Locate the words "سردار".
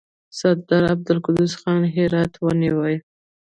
0.37-0.83